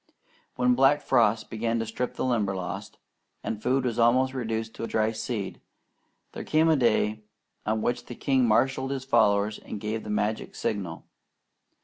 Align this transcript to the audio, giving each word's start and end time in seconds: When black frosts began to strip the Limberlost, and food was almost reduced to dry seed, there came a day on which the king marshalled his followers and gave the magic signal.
When 0.55 0.73
black 0.73 0.99
frosts 1.03 1.43
began 1.43 1.77
to 1.77 1.85
strip 1.85 2.15
the 2.15 2.25
Limberlost, 2.25 2.97
and 3.43 3.61
food 3.61 3.85
was 3.85 3.99
almost 3.99 4.33
reduced 4.33 4.73
to 4.73 4.87
dry 4.87 5.11
seed, 5.11 5.61
there 6.31 6.43
came 6.43 6.69
a 6.69 6.75
day 6.75 7.21
on 7.67 7.83
which 7.83 8.05
the 8.07 8.15
king 8.15 8.47
marshalled 8.47 8.89
his 8.89 9.05
followers 9.05 9.59
and 9.59 9.79
gave 9.79 10.03
the 10.03 10.09
magic 10.09 10.55
signal. 10.55 11.05